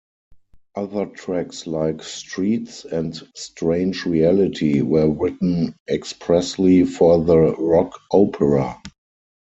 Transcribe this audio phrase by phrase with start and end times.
[0.75, 8.81] Other tracks like "Streets" and "Strange Reality" were written expressly for the rock opera.